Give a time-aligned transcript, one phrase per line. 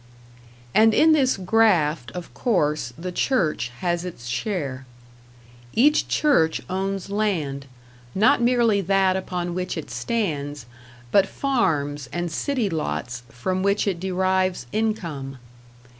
[0.73, 4.87] And in this graft, of course, the church has its share.
[5.73, 7.67] Each church owns land
[8.15, 10.65] not merely that upon which it stands,
[11.11, 15.37] but farms and city lots from which it derives income.